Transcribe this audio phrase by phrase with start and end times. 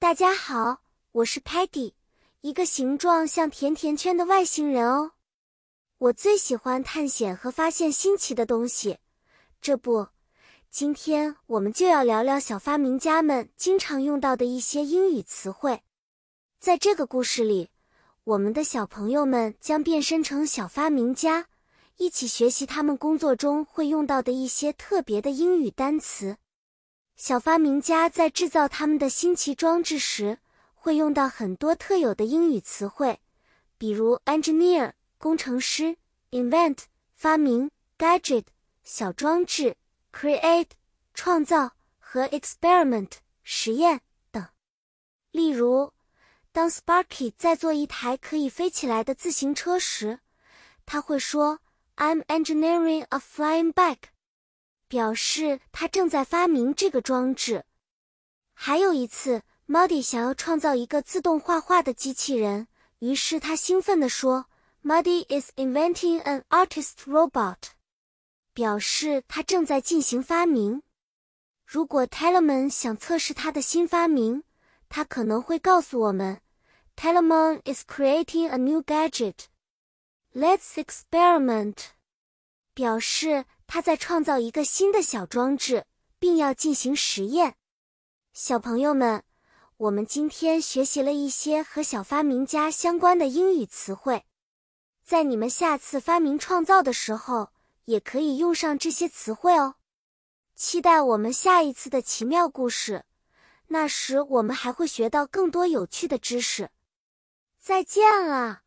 [0.00, 1.92] 大家好，我是 Patty，
[2.42, 5.10] 一个形状像甜甜圈的外星人哦。
[5.98, 8.98] 我最喜欢探险和发现新奇的东西。
[9.60, 10.06] 这不，
[10.70, 15.82] 今天我们就要聊聊小发明家们经常用到的一些英语词汇。
[16.60, 17.68] 在这个故事里，
[18.22, 21.48] 我们的小朋友们将变身成小发明家，
[21.96, 26.36] 一起学习他们工作中会用到的一些特别的英语单词。
[27.18, 30.38] 小发明家在制造他们的新奇装置时，
[30.76, 33.20] 会用到很多特有的英语词汇，
[33.76, 35.96] 比如 engineer 工程师、
[36.30, 36.84] invent
[37.16, 38.44] 发明、gadget
[38.84, 39.76] 小装置、
[40.12, 40.68] create
[41.12, 43.10] 创造和 experiment
[43.42, 44.00] 实验
[44.30, 44.46] 等。
[45.32, 45.92] 例如，
[46.52, 50.20] 当 Sparky 在做一台可以飞起来的自行车时，
[50.86, 51.58] 他会说
[51.96, 54.10] ：“I'm engineering a flying bike。”
[54.88, 57.64] 表示他正在发明这个装置。
[58.54, 62.68] 还有一次，Muddy 想要创造一个自动画画的机器人，
[63.00, 64.46] 于是他兴奋地说
[64.82, 67.56] ：“Muddy is inventing an artist robot。”
[68.54, 70.82] 表示他正在进行发明。
[71.66, 74.42] 如果 Telemon 想测试他的新发明，
[74.88, 76.40] 他可能会告诉我们
[76.96, 79.34] ：“Telemon is creating a new gadget.
[80.34, 81.76] Let's experiment。”
[82.72, 83.44] 表示。
[83.68, 85.84] 他在创造一个新的小装置，
[86.18, 87.56] 并要进行实验。
[88.32, 89.22] 小朋友们，
[89.76, 94.24] 我们今天学习了一些和小发明家相关的英语词汇，
[95.04, 97.50] 在你们下次发明创造的时候，
[97.84, 99.74] 也可以用上这些词汇哦。
[100.54, 103.04] 期待我们下一次的奇妙故事，
[103.66, 106.70] 那时我们还会学到更多有趣的知识。
[107.60, 108.62] 再见了。